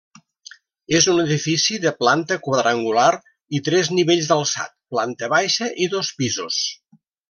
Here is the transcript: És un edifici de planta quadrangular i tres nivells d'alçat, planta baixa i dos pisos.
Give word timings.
És 0.99 1.07
un 1.13 1.19
edifici 1.23 1.77
de 1.83 1.91
planta 1.99 2.39
quadrangular 2.47 3.07
i 3.59 3.63
tres 3.71 3.95
nivells 4.01 4.33
d'alçat, 4.35 4.77
planta 4.97 5.35
baixa 5.39 5.73
i 5.89 5.95
dos 5.97 6.15
pisos. 6.23 6.65